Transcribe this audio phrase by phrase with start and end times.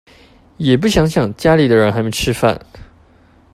[0.57, 2.59] 也不想想家裡的人還沒吃飯